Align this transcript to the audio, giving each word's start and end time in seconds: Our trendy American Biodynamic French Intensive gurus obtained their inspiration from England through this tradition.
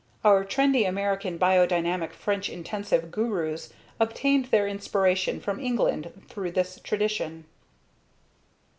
Our 0.23 0.43
trendy 0.43 0.87
American 0.89 1.37
Biodynamic 1.37 2.11
French 2.13 2.49
Intensive 2.49 3.11
gurus 3.11 3.71
obtained 3.99 4.45
their 4.45 4.67
inspiration 4.67 5.39
from 5.39 5.59
England 5.59 6.23
through 6.27 6.53
this 6.53 6.79
tradition. 6.79 7.45